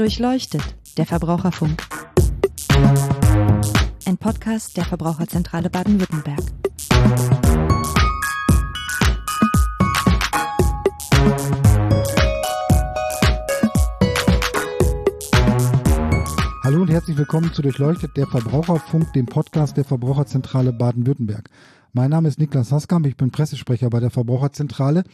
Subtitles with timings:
[0.00, 0.62] Durchleuchtet,
[0.96, 1.86] der Verbraucherfunk.
[4.06, 6.40] Ein Podcast der Verbraucherzentrale Baden-Württemberg.
[16.64, 21.50] Hallo und herzlich willkommen zu Durchleuchtet, der Verbraucherfunk, dem Podcast der Verbraucherzentrale Baden-Württemberg.
[21.92, 25.04] Mein Name ist Niklas Haskamp, ich bin Pressesprecher bei der Verbraucherzentrale.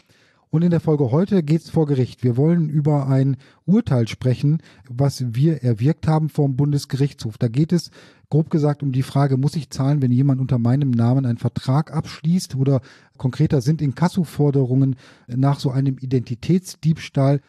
[0.56, 2.24] Und in der Folge heute geht's vor Gericht.
[2.24, 7.36] Wir wollen über ein Urteil sprechen, was wir erwirkt haben vom Bundesgerichtshof.
[7.36, 7.90] Da geht es
[8.30, 11.92] grob gesagt um die Frage, muss ich zahlen, wenn jemand unter meinem Namen einen Vertrag
[11.92, 12.80] abschließt oder
[13.18, 17.42] konkreter sind Inkassoforderungen nach so einem Identitätsdiebstahl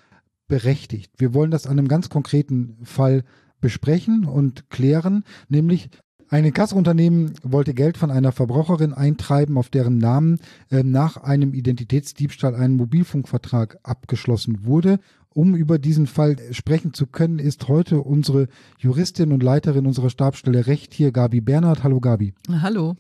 [0.50, 1.14] berechtigt.
[1.16, 3.24] Wir wollen das an einem ganz konkreten Fall
[3.62, 5.92] besprechen und klären, nämlich
[6.30, 12.54] ein Inkassounternehmen wollte Geld von einer Verbraucherin eintreiben, auf deren Namen äh, nach einem Identitätsdiebstahl
[12.54, 15.00] ein Mobilfunkvertrag abgeschlossen wurde.
[15.34, 20.68] Um über diesen Fall sprechen zu können, ist heute unsere Juristin und Leiterin unserer Stabsstelle
[20.68, 21.84] Recht hier, Gabi Bernhard.
[21.84, 22.34] Hallo Gabi.
[22.50, 22.96] Hallo.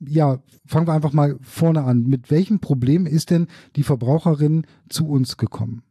[0.00, 2.02] Ja, fangen wir einfach mal vorne an.
[2.02, 3.46] Mit welchem Problem ist denn
[3.76, 5.82] die Verbraucherin zu uns gekommen?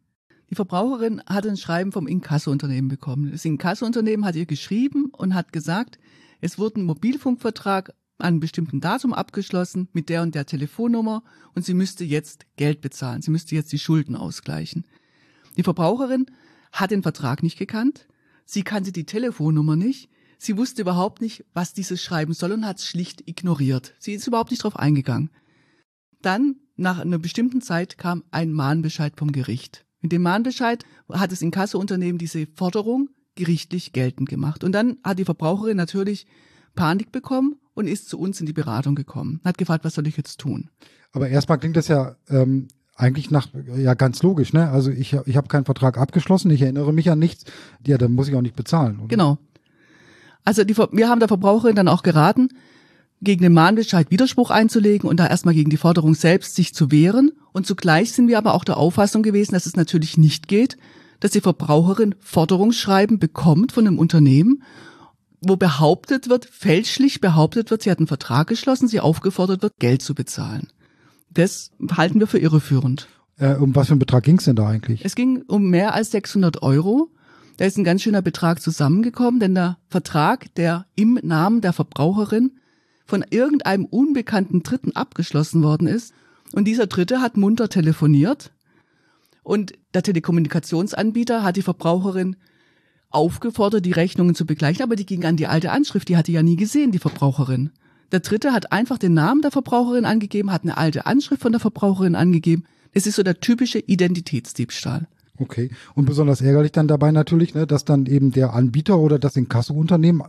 [0.49, 3.31] Die Verbraucherin hat ein Schreiben vom Inkassounternehmen bekommen.
[3.31, 5.99] Das Inkassounternehmen hat ihr geschrieben und hat gesagt,
[6.41, 11.23] es wurde ein Mobilfunkvertrag an einem bestimmten Datum abgeschlossen mit der und der Telefonnummer
[11.55, 13.21] und sie müsste jetzt Geld bezahlen.
[13.21, 14.85] Sie müsste jetzt die Schulden ausgleichen.
[15.57, 16.25] Die Verbraucherin
[16.71, 18.07] hat den Vertrag nicht gekannt.
[18.45, 20.09] Sie kannte die Telefonnummer nicht.
[20.37, 23.93] Sie wusste überhaupt nicht, was dieses Schreiben soll und hat es schlicht ignoriert.
[23.99, 25.31] Sie ist überhaupt nicht darauf eingegangen.
[26.21, 29.85] Dann, nach einer bestimmten Zeit, kam ein Mahnbescheid vom Gericht.
[30.01, 33.09] Mit dem Mahnbescheid hat das Inkassounternehmen diese Forderung
[33.39, 34.63] gerichtlich geltend gemacht.
[34.63, 36.27] Und dann hat die Verbraucherin natürlich
[36.75, 39.39] Panik bekommen und ist zu uns in die Beratung gekommen.
[39.43, 40.69] Hat gefragt, was soll ich jetzt tun?
[41.11, 44.69] Aber erstmal klingt das ja ähm, eigentlich nach ja ganz logisch, ne?
[44.69, 47.45] Also ich ich habe keinen Vertrag abgeschlossen, ich erinnere mich an nichts.
[47.87, 48.99] Ja, dann muss ich auch nicht bezahlen.
[48.99, 49.07] Oder?
[49.07, 49.37] Genau.
[50.43, 52.49] Also die, wir haben der Verbraucherin dann auch geraten,
[53.21, 57.31] gegen den Mahnbescheid Widerspruch einzulegen und da erstmal gegen die Forderung selbst sich zu wehren.
[57.51, 60.77] Und zugleich sind wir aber auch der Auffassung gewesen, dass es natürlich nicht geht,
[61.19, 64.63] dass die Verbraucherin Forderungsschreiben bekommt von einem Unternehmen,
[65.41, 70.01] wo behauptet wird, fälschlich behauptet wird, sie hat einen Vertrag geschlossen, sie aufgefordert wird, Geld
[70.01, 70.67] zu bezahlen.
[71.31, 73.07] Das halten wir für irreführend.
[73.37, 75.05] Äh, um was für einen Betrag ging es denn da eigentlich?
[75.05, 77.11] Es ging um mehr als 600 Euro.
[77.57, 82.57] Da ist ein ganz schöner Betrag zusammengekommen, denn der Vertrag, der im Namen der Verbraucherin
[83.05, 86.13] von irgendeinem unbekannten Dritten abgeschlossen worden ist,
[86.51, 88.51] und dieser Dritte hat munter telefoniert
[89.43, 92.35] und der Telekommunikationsanbieter hat die Verbraucherin
[93.09, 96.43] aufgefordert, die Rechnungen zu begleichen, aber die ging an die alte Anschrift, die hatte ja
[96.43, 97.71] nie gesehen, die Verbraucherin.
[98.11, 101.61] Der dritte hat einfach den Namen der Verbraucherin angegeben, hat eine alte Anschrift von der
[101.61, 102.65] Verbraucherin angegeben.
[102.93, 105.07] Das ist so der typische Identitätsdiebstahl.
[105.37, 105.69] Okay.
[105.95, 110.23] Und besonders ärgerlich dann dabei natürlich, ne, dass dann eben der Anbieter oder das Inkassounternehmen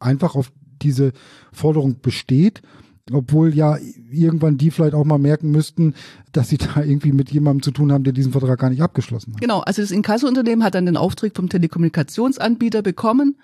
[0.00, 1.12] einfach auf diese
[1.52, 2.62] Forderung besteht
[3.12, 3.78] obwohl ja
[4.10, 5.94] irgendwann die vielleicht auch mal merken müssten,
[6.32, 9.34] dass sie da irgendwie mit jemandem zu tun haben, der diesen Vertrag gar nicht abgeschlossen
[9.34, 9.40] hat.
[9.40, 13.36] Genau, also das Inkassounternehmen hat dann den Auftrag vom Telekommunikationsanbieter bekommen.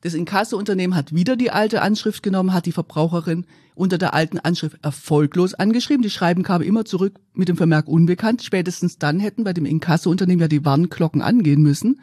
[0.00, 4.78] Das Inkassounternehmen hat wieder die alte Anschrift genommen, hat die Verbraucherin unter der alten Anschrift
[4.82, 6.02] erfolglos angeschrieben.
[6.02, 8.42] Die Schreiben kamen immer zurück mit dem Vermerk unbekannt.
[8.42, 12.00] Spätestens dann hätten bei dem Inkassounternehmen ja die Warnglocken angehen müssen.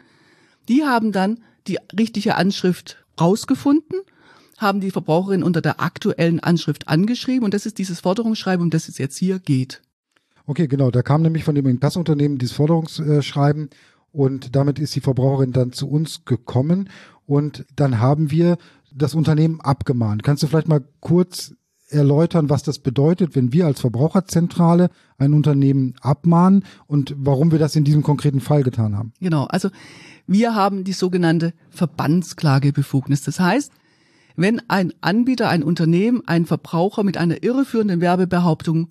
[0.68, 4.00] Die haben dann die richtige Anschrift rausgefunden
[4.60, 8.88] haben die Verbraucherin unter der aktuellen Anschrift angeschrieben und das ist dieses Forderungsschreiben, um das
[8.88, 9.82] es jetzt hier geht.
[10.46, 10.90] Okay, genau.
[10.90, 13.70] Da kam nämlich von dem Inkassunternehmen dieses Forderungsschreiben
[14.12, 16.90] und damit ist die Verbraucherin dann zu uns gekommen
[17.26, 18.58] und dann haben wir
[18.92, 20.22] das Unternehmen abgemahnt.
[20.22, 21.54] Kannst du vielleicht mal kurz
[21.88, 27.76] erläutern, was das bedeutet, wenn wir als Verbraucherzentrale ein Unternehmen abmahnen und warum wir das
[27.76, 29.12] in diesem konkreten Fall getan haben?
[29.20, 29.70] Genau, also
[30.26, 33.22] wir haben die sogenannte Verbandsklagebefugnis.
[33.22, 33.72] Das heißt,
[34.36, 38.90] wenn ein Anbieter, ein Unternehmen, ein Verbraucher mit einer irreführenden Werbebehauptung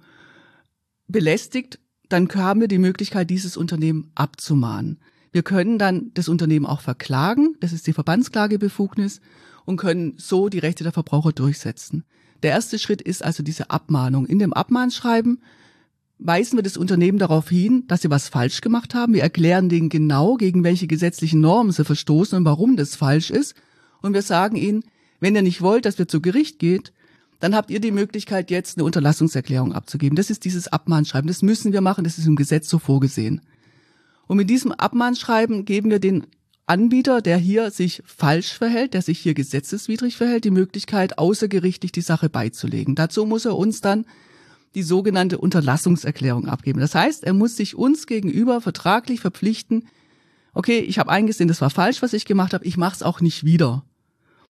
[1.07, 4.99] belästigt, dann haben wir die Möglichkeit, dieses Unternehmen abzumahnen.
[5.31, 9.21] Wir können dann das Unternehmen auch verklagen, das ist die Verbandsklagebefugnis,
[9.65, 12.03] und können so die Rechte der Verbraucher durchsetzen.
[12.41, 14.25] Der erste Schritt ist also diese Abmahnung.
[14.25, 15.41] In dem Abmahnschreiben
[16.17, 19.13] weisen wir das Unternehmen darauf hin, dass sie was falsch gemacht haben.
[19.13, 23.55] Wir erklären denen genau, gegen welche gesetzlichen Normen sie verstoßen und warum das falsch ist.
[24.01, 24.83] Und wir sagen ihnen,
[25.19, 26.93] wenn ihr nicht wollt, dass wir zu Gericht geht,
[27.39, 30.15] dann habt ihr die Möglichkeit, jetzt eine Unterlassungserklärung abzugeben.
[30.15, 31.27] Das ist dieses Abmahnschreiben.
[31.27, 32.03] Das müssen wir machen.
[32.03, 33.41] Das ist im Gesetz so vorgesehen.
[34.27, 36.27] Und mit diesem Abmahnschreiben geben wir den
[36.65, 42.01] Anbieter, der hier sich falsch verhält, der sich hier gesetzeswidrig verhält, die Möglichkeit, außergerichtlich die
[42.01, 42.93] Sache beizulegen.
[42.93, 44.05] Dazu muss er uns dann
[44.75, 46.79] die sogenannte Unterlassungserklärung abgeben.
[46.79, 49.87] Das heißt, er muss sich uns gegenüber vertraglich verpflichten,
[50.53, 53.21] okay, ich habe eingesehen, das war falsch, was ich gemacht habe, ich mache es auch
[53.21, 53.83] nicht wieder.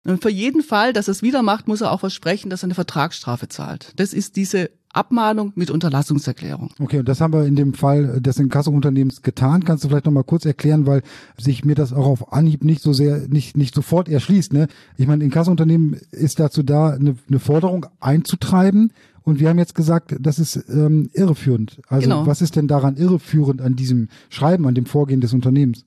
[0.07, 2.67] Und für jeden Fall, dass er es wieder macht, muss er auch versprechen, dass er
[2.67, 3.91] eine Vertragsstrafe zahlt.
[3.97, 6.71] Das ist diese Abmahnung mit Unterlassungserklärung.
[6.79, 9.65] Okay, und das haben wir in dem Fall des Inkasso-Unternehmens getan.
[9.65, 11.03] Kannst du vielleicht nochmal kurz erklären, weil
[11.37, 14.53] sich mir das auch auf Anhieb nicht so sehr, nicht, nicht sofort erschließt.
[14.53, 14.67] Ne?
[14.95, 18.93] Ich meine, Inkasso-Unternehmen ist dazu da, eine, eine Forderung einzutreiben.
[19.23, 21.81] Und wir haben jetzt gesagt, das ist ähm, irreführend.
[21.89, 22.25] Also Genau.
[22.25, 25.83] was ist denn daran irreführend an diesem Schreiben, an dem Vorgehen des Unternehmens?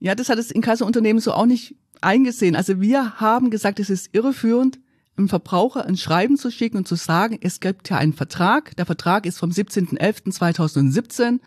[0.00, 2.56] Ja, das hat das Inkasso-Unternehmen so auch nicht eingesehen.
[2.56, 4.78] Also wir haben gesagt, es ist irreführend,
[5.16, 8.76] einem Verbraucher ein Schreiben zu schicken und zu sagen, es gibt ja einen Vertrag.
[8.76, 11.40] Der Vertrag ist vom 17.11.2017.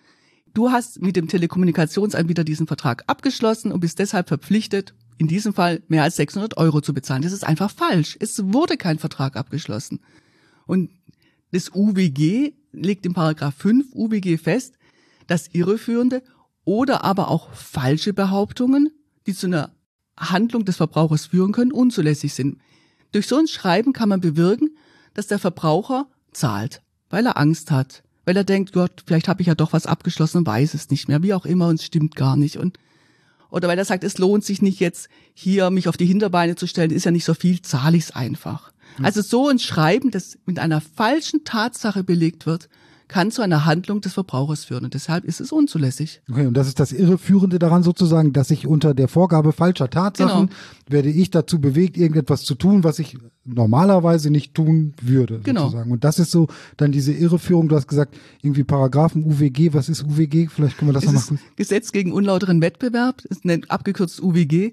[0.54, 5.82] Du hast mit dem Telekommunikationsanbieter diesen Vertrag abgeschlossen und bist deshalb verpflichtet, in diesem Fall
[5.88, 7.22] mehr als 600 Euro zu bezahlen.
[7.22, 8.18] Das ist einfach falsch.
[8.20, 10.02] Es wurde kein Vertrag abgeschlossen.
[10.66, 10.90] Und
[11.52, 14.78] das UWG legt im Paragraph 5 UWG fest,
[15.28, 16.24] dass irreführende
[16.66, 18.90] oder aber auch falsche Behauptungen,
[19.28, 19.72] die zu einer
[20.18, 22.60] Handlung des Verbrauchers führen können, unzulässig sind.
[23.12, 24.70] Durch so ein Schreiben kann man bewirken,
[25.14, 29.48] dass der Verbraucher zahlt, weil er Angst hat, weil er denkt, Gott, vielleicht habe ich
[29.48, 32.16] ja doch was abgeschlossen und weiß es nicht mehr, wie auch immer, und es stimmt
[32.16, 32.58] gar nicht.
[32.58, 32.78] Und
[33.50, 36.68] oder weil er sagt, es lohnt sich nicht jetzt hier mich auf die Hinterbeine zu
[36.68, 38.72] stellen, ist ja nicht so viel, zahle ich es einfach.
[39.02, 42.70] Also so ein Schreiben, das mit einer falschen Tatsache belegt wird,
[43.12, 46.22] kann zu einer Handlung des Verbrauchers führen und deshalb ist es unzulässig.
[46.32, 50.48] Okay, und das ist das Irreführende daran sozusagen, dass ich unter der Vorgabe falscher Tatsachen
[50.48, 50.60] Genau.
[50.88, 55.42] werde ich dazu bewegt, irgendetwas zu tun, was ich normalerweise nicht tun würde.
[55.44, 55.64] Genau.
[55.64, 55.92] Sozusagen.
[55.92, 56.48] Und das ist so
[56.78, 60.48] dann diese Irreführung, du hast gesagt, irgendwie Paragraphen UWG, was ist UWG?
[60.48, 64.72] Vielleicht können wir das nochmal Gesetz gegen unlauteren Wettbewerb, ist nennt abgekürzt UWG.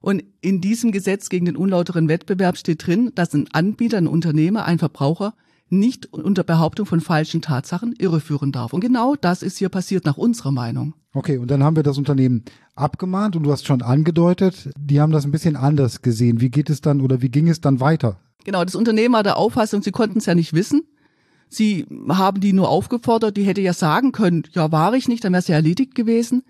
[0.00, 4.64] Und in diesem Gesetz gegen den unlauteren Wettbewerb steht drin, dass ein Anbieter, ein Unternehmer,
[4.64, 5.34] ein Verbraucher
[5.68, 8.72] nicht unter Behauptung von falschen Tatsachen irreführen darf.
[8.72, 10.94] Und genau das ist hier passiert nach unserer Meinung.
[11.12, 15.12] Okay, und dann haben wir das Unternehmen abgemahnt und du hast schon angedeutet, die haben
[15.12, 16.40] das ein bisschen anders gesehen.
[16.40, 18.20] Wie geht es dann oder wie ging es dann weiter?
[18.44, 20.82] Genau, das Unternehmen war der Auffassung, sie konnten es ja nicht wissen.
[21.48, 25.32] Sie haben die nur aufgefordert, die hätte ja sagen können, ja, war ich nicht, dann
[25.32, 26.42] wäre es ja erledigt gewesen.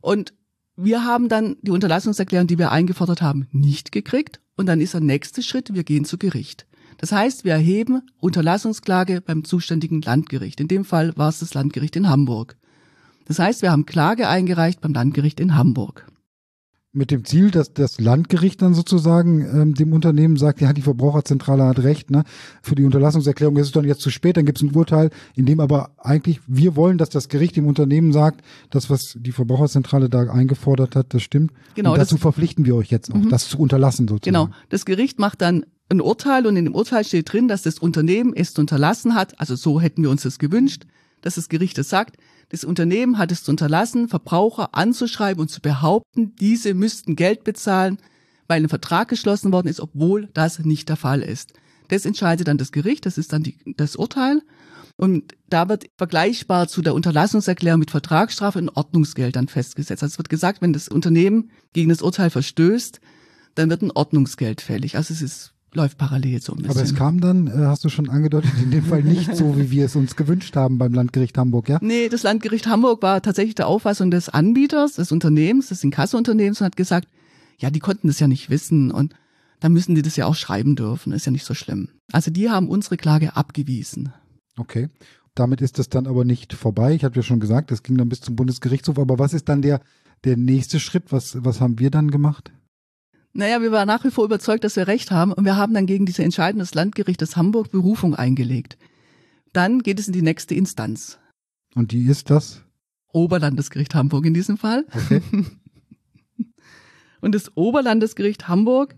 [0.00, 0.34] Und
[0.76, 4.40] wir haben dann die Unterlassungserklärung, die wir eingefordert haben, nicht gekriegt.
[4.56, 6.66] Und dann ist der nächste Schritt, wir gehen zu Gericht.
[6.98, 10.60] Das heißt, wir erheben Unterlassungsklage beim zuständigen Landgericht.
[10.60, 12.56] In dem Fall war es das Landgericht in Hamburg.
[13.26, 16.06] Das heißt, wir haben Klage eingereicht beim Landgericht in Hamburg.
[16.92, 21.64] Mit dem Ziel, dass das Landgericht dann sozusagen ähm, dem Unternehmen sagt, ja, die Verbraucherzentrale
[21.64, 22.24] hat recht, ne?
[22.62, 25.44] Für die Unterlassungserklärung ist es dann jetzt zu spät, dann gibt es ein Urteil, in
[25.44, 28.40] dem aber eigentlich wir wollen, dass das Gericht dem Unternehmen sagt,
[28.70, 31.52] das, was die Verbraucherzentrale da eingefordert hat, das stimmt.
[31.74, 34.46] Genau, Und dazu das- verpflichten wir euch jetzt auch, das zu unterlassen sozusagen.
[34.46, 34.56] Genau.
[34.70, 38.32] Das Gericht macht dann ein Urteil und in dem Urteil steht drin, dass das Unternehmen
[38.34, 40.84] es unterlassen hat, also so hätten wir uns das gewünscht,
[41.22, 42.16] dass das Gericht es sagt,
[42.48, 47.98] das Unternehmen hat es unterlassen, Verbraucher anzuschreiben und zu behaupten, diese müssten Geld bezahlen,
[48.46, 51.52] weil ein Vertrag geschlossen worden ist, obwohl das nicht der Fall ist.
[51.88, 54.42] Das entscheidet dann das Gericht, das ist dann die, das Urteil.
[54.96, 60.02] Und da wird vergleichbar zu der Unterlassungserklärung mit Vertragsstrafe ein Ordnungsgeld dann festgesetzt.
[60.02, 63.00] Also es wird gesagt, wenn das Unternehmen gegen das Urteil verstößt,
[63.56, 64.96] dann wird ein Ordnungsgeld fällig.
[64.96, 66.70] Also es ist, läuft parallel so ein bisschen.
[66.72, 69.70] Aber es kam dann, äh, hast du schon angedeutet, in dem Fall nicht so, wie
[69.70, 71.78] wir es uns gewünscht haben beim Landgericht Hamburg, ja?
[71.80, 76.64] Nee, das Landgericht Hamburg war tatsächlich der Auffassung des Anbieters, des Unternehmens, des Inkasso-Unternehmens und
[76.64, 77.06] hat gesagt,
[77.58, 79.14] ja, die konnten das ja nicht wissen und
[79.60, 81.88] dann müssen die das ja auch schreiben dürfen, ist ja nicht so schlimm.
[82.12, 84.12] Also die haben unsere Klage abgewiesen.
[84.58, 84.88] Okay.
[85.34, 86.94] Damit ist das dann aber nicht vorbei.
[86.94, 88.98] Ich habe ja schon gesagt, das ging dann bis zum Bundesgerichtshof.
[88.98, 89.80] Aber was ist dann der,
[90.24, 91.12] der nächste Schritt?
[91.12, 92.52] Was, was haben wir dann gemacht?
[93.36, 95.84] Naja, wir waren nach wie vor überzeugt, dass wir recht haben und wir haben dann
[95.84, 98.78] gegen diese Entscheidung des Landgerichtes Hamburg Berufung eingelegt.
[99.52, 101.18] Dann geht es in die nächste Instanz.
[101.74, 102.62] Und die ist das?
[103.12, 104.86] Oberlandesgericht Hamburg in diesem Fall.
[104.90, 105.20] Okay.
[107.20, 108.94] Und das Oberlandesgericht Hamburg,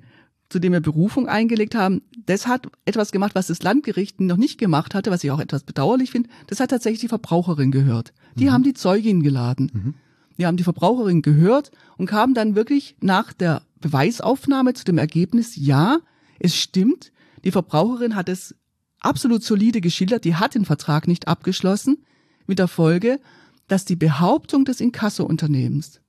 [0.50, 4.58] zu dem wir Berufung eingelegt haben, das hat etwas gemacht, was das Landgericht noch nicht
[4.58, 6.30] gemacht hatte, was ich auch etwas bedauerlich finde.
[6.46, 8.12] Das hat tatsächlich die Verbraucherin gehört.
[8.36, 9.96] Die haben die Zeugin geladen.
[10.38, 15.56] Die haben die Verbraucherin gehört und kamen dann wirklich nach der Beweisaufnahme zu dem Ergebnis,
[15.56, 15.98] ja,
[16.38, 17.12] es stimmt,
[17.44, 18.54] die Verbraucherin hat es
[19.00, 22.04] absolut solide geschildert, die hat den Vertrag nicht abgeschlossen,
[22.46, 23.20] mit der Folge,
[23.66, 26.00] dass die Behauptung des Inkasso-Unternehmens,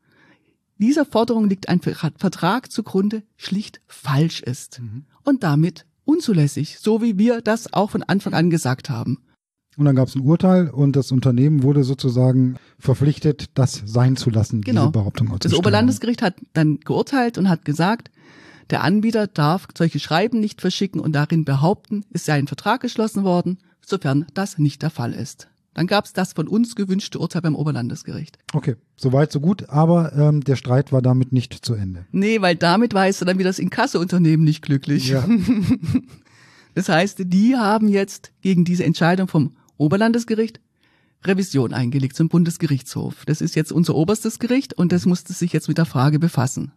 [0.77, 4.81] dieser Forderung liegt ein Ver- Vertrag zugrunde, schlicht falsch ist
[5.23, 9.19] und damit unzulässig, so wie wir das auch von Anfang an gesagt haben.
[9.79, 14.29] Und dann gab es ein Urteil und das Unternehmen wurde sozusagen verpflichtet, das sein zu
[14.29, 14.81] lassen, Genau.
[14.81, 15.53] diese Behauptung Das.
[15.53, 18.11] Oberlandesgericht hat dann geurteilt und hat gesagt,
[18.71, 23.23] der Anbieter darf solche Schreiben nicht verschicken und darin behaupten, es sei ein Vertrag geschlossen
[23.23, 25.47] worden, sofern das nicht der Fall ist.
[25.73, 28.37] Dann gab es das von uns gewünschte Urteil beim Oberlandesgericht.
[28.51, 32.05] Okay, soweit, so gut, aber ähm, der Streit war damit nicht zu Ende.
[32.11, 35.07] Nee, weil damit weißt du dann wieder das Inkasseunternehmen nicht glücklich.
[35.07, 35.25] Ja.
[36.75, 40.59] Das heißt, die haben jetzt gegen diese Entscheidung vom Oberlandesgericht
[41.25, 43.25] Revision eingelegt zum Bundesgerichtshof.
[43.25, 46.71] Das ist jetzt unser oberstes Gericht und das musste sich jetzt mit der Frage befassen.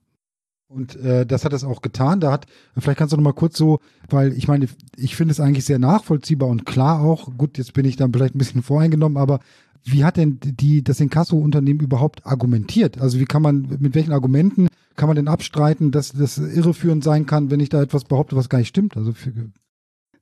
[0.69, 2.21] Und äh, das hat es auch getan.
[2.21, 2.47] Da hat,
[2.79, 4.67] vielleicht kannst du noch mal kurz so, weil ich meine,
[4.97, 7.37] ich finde es eigentlich sehr nachvollziehbar und klar auch.
[7.37, 9.41] Gut, jetzt bin ich dann vielleicht ein bisschen voreingenommen, aber
[9.85, 13.01] wie hat denn die das Inkasso-Unternehmen überhaupt argumentiert?
[13.01, 17.27] Also wie kann man, mit welchen Argumenten kann man denn abstreiten, dass das irreführend sein
[17.27, 18.97] kann, wenn ich da etwas behaupte, was gar nicht stimmt?
[18.97, 19.33] Also für,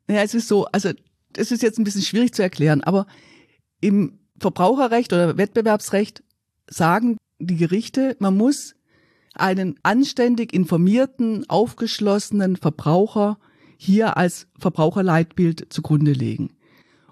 [0.09, 0.91] Ja, es ist so, also
[1.33, 3.07] das ist jetzt ein bisschen schwierig zu erklären, aber
[3.81, 6.23] im Verbraucherrecht oder Wettbewerbsrecht
[6.69, 8.75] sagen die Gerichte, man muss
[9.35, 13.39] einen anständig informierten, aufgeschlossenen Verbraucher
[13.77, 16.53] hier als Verbraucherleitbild zugrunde legen.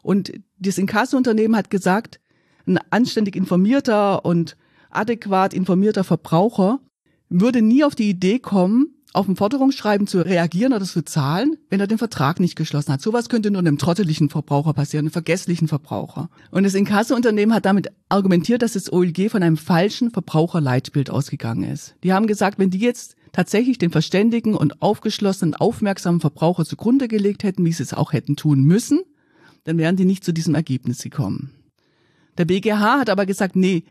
[0.02, 2.20] Und das Inkassounternehmen hat gesagt,
[2.66, 4.56] ein anständig informierter und
[4.90, 6.80] adäquat informierter Verbraucher
[7.28, 11.80] würde nie auf die Idee kommen, auf ein Forderungsschreiben zu reagieren oder zu zahlen, wenn
[11.80, 13.00] er den Vertrag nicht geschlossen hat.
[13.00, 16.28] Sowas könnte nur einem trotteligen Verbraucher passieren, einem vergesslichen Verbraucher.
[16.50, 21.94] Und das Inkassounternehmen hat damit argumentiert, dass das OLG von einem falschen Verbraucherleitbild ausgegangen ist.
[22.04, 27.44] Die haben gesagt, wenn die jetzt tatsächlich den verständigen und aufgeschlossenen, aufmerksamen Verbraucher zugrunde gelegt
[27.44, 29.00] hätten, wie sie es auch hätten tun müssen,
[29.64, 31.50] dann wären die nicht zu diesem Ergebnis gekommen.
[32.36, 33.84] Der BGH hat aber gesagt, nee,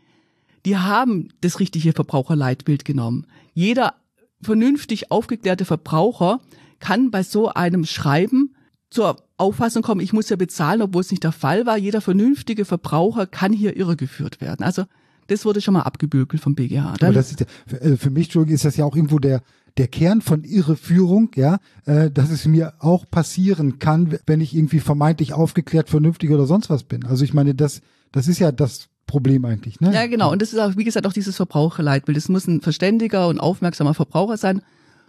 [0.64, 3.26] die haben das richtige Verbraucherleitbild genommen.
[3.54, 3.94] Jeder
[4.40, 6.40] vernünftig aufgeklärte Verbraucher
[6.80, 8.54] kann bei so einem Schreiben
[8.90, 11.76] zur Auffassung kommen, ich muss ja bezahlen, obwohl es nicht der Fall war.
[11.76, 14.64] Jeder vernünftige Verbraucher kann hier irregeführt werden.
[14.64, 14.84] Also
[15.26, 16.94] das wurde schon mal abgebügelt vom BGH.
[16.98, 19.42] Dann, aber das ist ja, für, äh, für mich ist das ja auch irgendwo der
[19.76, 24.80] der Kern von Irreführung, ja, äh, dass es mir auch passieren kann, wenn ich irgendwie
[24.80, 27.06] vermeintlich aufgeklärt, vernünftig oder sonst was bin.
[27.06, 27.80] Also ich meine, das
[28.10, 29.92] das ist ja das Problem eigentlich, ne?
[29.92, 30.30] ja, genau.
[30.30, 32.16] Und das ist auch, wie gesagt, auch dieses Verbraucherleitbild.
[32.16, 34.62] Es muss ein verständiger und aufmerksamer Verbraucher sein.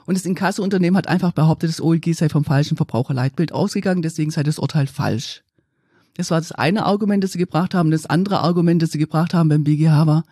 [0.07, 4.41] Und das Inkassounternehmen hat einfach behauptet, das OLG sei vom falschen Verbraucherleitbild ausgegangen, deswegen sei
[4.41, 5.43] das Urteil falsch.
[6.17, 7.91] Das war das eine Argument, das sie gebracht haben.
[7.91, 10.23] Das andere Argument, das sie gebracht haben beim BGH war,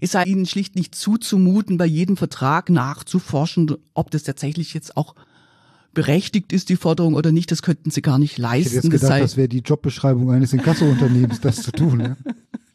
[0.00, 5.14] es sei ihnen schlicht nicht zuzumuten, bei jedem Vertrag nachzuforschen, ob das tatsächlich jetzt auch
[5.94, 7.50] berechtigt ist, die Forderung oder nicht.
[7.50, 8.74] Das könnten sie gar nicht Ich hätte leisten.
[8.74, 12.00] jetzt Das gedacht, sei, das wäre die Jobbeschreibung eines Inkasso-Unternehmens, das zu tun.
[12.00, 12.16] Ja?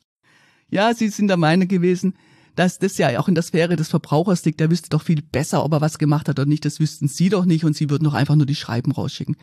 [0.71, 2.15] ja, sie sind der Meinung gewesen,
[2.55, 4.59] dass das ja auch in der Sphäre des Verbrauchers liegt.
[4.59, 6.65] Der wüsste doch viel besser, ob er was gemacht hat oder nicht.
[6.65, 9.37] Das wüssten sie doch nicht und sie würden doch einfach nur die Schreiben rausschicken.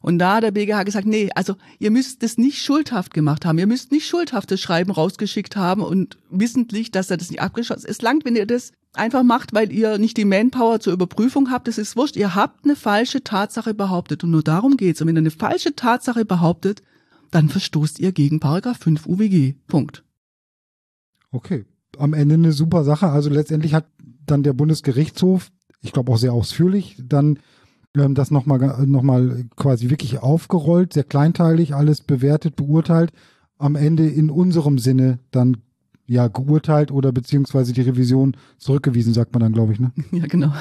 [0.00, 3.58] Und da hat der BGH gesagt, nee, also ihr müsst das nicht schuldhaft gemacht haben.
[3.58, 7.90] Ihr müsst nicht schuldhaftes Schreiben rausgeschickt haben und wissentlich, dass er das nicht abgeschlossen hat.
[7.90, 11.66] Es langt, wenn ihr das einfach macht, weil ihr nicht die Manpower zur Überprüfung habt.
[11.66, 12.16] Das ist wurscht.
[12.16, 15.00] Ihr habt eine falsche Tatsache behauptet und nur darum geht's.
[15.00, 16.82] Und wenn ihr eine falsche Tatsache behauptet,
[17.30, 19.54] dann verstoßt ihr gegen Paragraph 5 UWG.
[19.66, 20.04] Punkt.
[21.30, 21.64] Okay.
[21.98, 23.08] Am Ende eine super Sache.
[23.08, 23.86] Also letztendlich hat
[24.26, 27.38] dann der Bundesgerichtshof, ich glaube auch sehr ausführlich, dann
[27.96, 33.12] ähm, das nochmal noch mal quasi wirklich aufgerollt, sehr kleinteilig, alles bewertet, beurteilt,
[33.58, 35.58] am Ende in unserem Sinne dann
[36.06, 39.92] ja geurteilt oder beziehungsweise die Revision zurückgewiesen, sagt man dann, glaube ich, ne?
[40.12, 40.52] Ja, genau.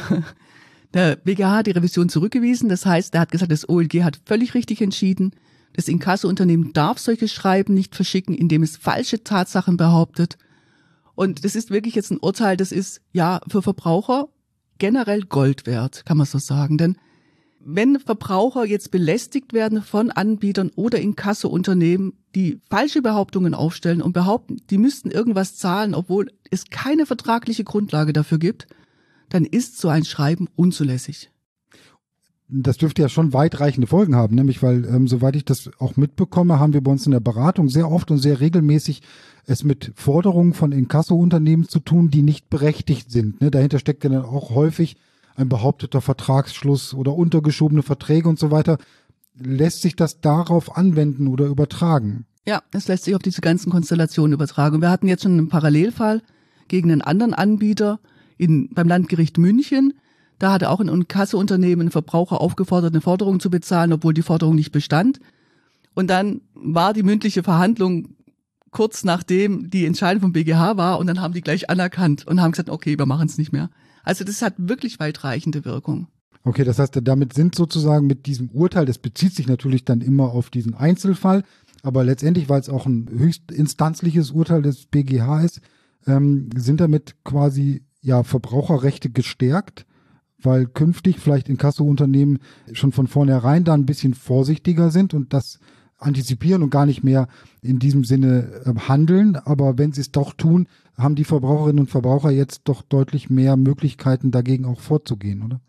[0.93, 2.69] Der BGH hat die Revision zurückgewiesen.
[2.69, 5.31] Das heißt, er hat gesagt, das OLG hat völlig richtig entschieden.
[5.73, 10.37] Das Inkassounternehmen darf solche Schreiben nicht verschicken, indem es falsche Tatsachen behauptet.
[11.17, 14.29] Und das ist wirklich jetzt ein Urteil, das ist ja für Verbraucher
[14.77, 16.77] generell Gold wert, kann man so sagen.
[16.77, 16.95] Denn
[17.59, 24.57] wenn Verbraucher jetzt belästigt werden von Anbietern oder Inkassounternehmen, die falsche Behauptungen aufstellen und behaupten,
[24.69, 28.67] die müssten irgendwas zahlen, obwohl es keine vertragliche Grundlage dafür gibt,
[29.29, 31.31] dann ist so ein Schreiben unzulässig.
[32.49, 36.59] Das dürfte ja schon weitreichende Folgen haben, nämlich weil, ähm, soweit ich das auch mitbekomme,
[36.59, 39.01] haben wir bei uns in der Beratung sehr oft und sehr regelmäßig
[39.45, 43.41] es mit Forderungen von Inkasso-Unternehmen zu tun, die nicht berechtigt sind.
[43.41, 43.51] Ne?
[43.51, 44.97] Dahinter steckt ja dann auch häufig
[45.35, 48.77] ein behaupteter Vertragsschluss oder untergeschobene Verträge und so weiter.
[49.35, 52.25] Lässt sich das darauf anwenden oder übertragen?
[52.45, 54.81] Ja, es lässt sich auf diese ganzen Konstellationen übertragen.
[54.81, 56.23] Wir hatten jetzt schon einen Parallelfall
[56.69, 57.99] gegen einen anderen Anbieter
[58.37, 59.93] in, beim Landgericht München.
[60.39, 64.71] Da hatte auch ein Inkassounternehmen Verbraucher aufgefordert, eine Forderung zu bezahlen, obwohl die Forderung nicht
[64.71, 65.19] bestand.
[65.95, 68.17] Und dann war die mündliche Verhandlung
[68.71, 72.51] kurz nachdem die Entscheidung vom BGH war und dann haben die gleich anerkannt und haben
[72.51, 73.69] gesagt, okay, wir machen es nicht mehr.
[74.03, 76.07] Also das hat wirklich weitreichende Wirkung.
[76.43, 80.31] Okay, das heißt, damit sind sozusagen mit diesem Urteil, das bezieht sich natürlich dann immer
[80.31, 81.43] auf diesen Einzelfall,
[81.83, 85.61] aber letztendlich, weil es auch ein höchstinstanzliches Urteil des BGH ist,
[86.05, 89.85] ähm, sind damit quasi ja Verbraucherrechte gestärkt,
[90.41, 92.39] weil künftig vielleicht Inkasso-Unternehmen
[92.73, 95.59] schon von vornherein da ein bisschen vorsichtiger sind und das
[95.97, 97.27] antizipieren und gar nicht mehr
[97.61, 99.35] in diesem Sinne äh, handeln.
[99.35, 103.57] Aber wenn sie es doch tun, haben die Verbraucherinnen und Verbraucher jetzt doch deutlich mehr
[103.57, 105.59] Möglichkeiten, dagegen auch vorzugehen, oder?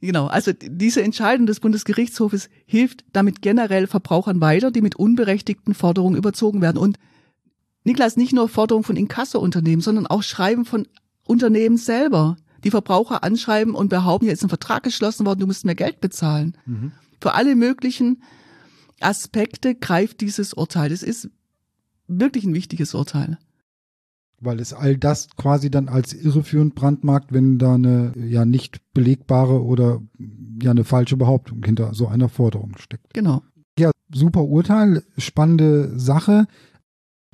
[0.00, 6.16] Genau, also diese Entscheidung des Bundesgerichtshofes hilft damit generell Verbrauchern weiter, die mit unberechtigten Forderungen
[6.16, 6.78] überzogen werden.
[6.78, 6.98] Und
[7.82, 10.86] Niklas, nicht nur Forderungen von Inkasso-Unternehmen, sondern auch Schreiben von
[11.24, 15.64] Unternehmen selber, die Verbraucher anschreiben und behaupten, jetzt ist ein Vertrag geschlossen worden, du musst
[15.64, 16.56] mehr Geld bezahlen.
[16.66, 16.92] Mhm.
[17.20, 18.22] Für alle möglichen
[19.00, 20.90] Aspekte greift dieses Urteil.
[20.90, 21.30] Das ist
[22.06, 23.38] wirklich ein wichtiges Urteil.
[24.40, 29.64] Weil es all das quasi dann als irreführend brandmarkt, wenn da eine ja nicht belegbare
[29.64, 30.00] oder
[30.62, 33.14] ja eine falsche Behauptung hinter so einer Forderung steckt.
[33.14, 33.42] Genau.
[33.78, 36.46] Ja, super Urteil, spannende Sache,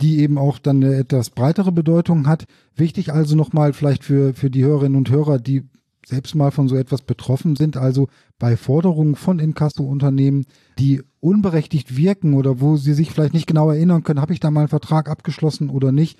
[0.00, 2.44] die eben auch dann eine etwas breitere Bedeutung hat.
[2.74, 5.62] Wichtig also nochmal vielleicht für, für die Hörerinnen und Hörer, die
[6.06, 8.08] selbst mal von so etwas betroffen sind, also
[8.38, 10.46] bei Forderungen von Inkasso-Unternehmen,
[10.78, 14.50] die unberechtigt wirken oder wo sie sich vielleicht nicht genau erinnern können, habe ich da
[14.50, 16.18] mal einen Vertrag abgeschlossen oder nicht,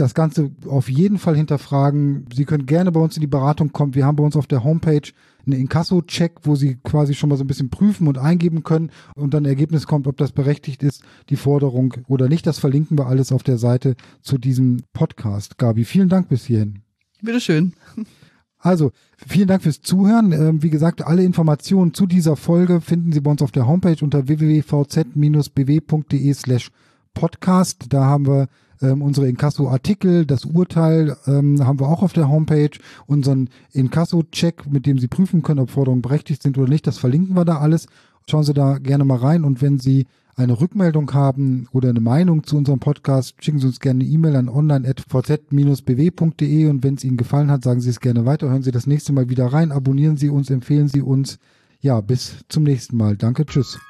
[0.00, 2.26] das Ganze auf jeden Fall hinterfragen.
[2.32, 3.94] Sie können gerne bei uns in die Beratung kommen.
[3.94, 5.02] Wir haben bei uns auf der Homepage
[5.44, 9.34] einen Inkasso-Check, wo Sie quasi schon mal so ein bisschen prüfen und eingeben können und
[9.34, 12.46] dann Ergebnis kommt, ob das berechtigt ist, die Forderung oder nicht.
[12.46, 15.58] Das verlinken wir alles auf der Seite zu diesem Podcast.
[15.58, 16.80] Gabi, vielen Dank bis hierhin.
[17.22, 17.72] Bitteschön.
[18.60, 20.32] Also, vielen Dank fürs Zuhören.
[20.32, 23.96] Ähm, wie gesagt, alle Informationen zu dieser Folge finden Sie bei uns auf der Homepage
[24.02, 25.14] unter www.vz-bw.de
[26.34, 26.72] slash
[27.14, 27.86] podcast.
[27.90, 28.48] Da haben wir
[28.80, 32.70] ähm, unsere Inkasso-Artikel, das Urteil ähm, haben wir auch auf der Homepage,
[33.06, 36.86] unseren Inkasso-Check, mit dem Sie prüfen können, ob Forderungen berechtigt sind oder nicht.
[36.86, 37.86] Das verlinken wir da alles.
[38.28, 40.06] Schauen Sie da gerne mal rein und wenn Sie
[40.38, 44.36] eine Rückmeldung haben oder eine Meinung zu unserem Podcast, schicken Sie uns gerne eine E-Mail
[44.36, 48.48] an online.vz-bw.de und wenn es Ihnen gefallen hat, sagen Sie es gerne weiter.
[48.48, 51.40] Hören Sie das nächste Mal wieder rein, abonnieren Sie uns, empfehlen Sie uns.
[51.80, 53.16] Ja, bis zum nächsten Mal.
[53.16, 53.80] Danke, tschüss.